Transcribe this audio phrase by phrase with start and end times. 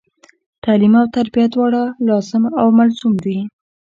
[0.63, 3.37] تعلم او تربیه دواړه لاظم او ملظوم دي.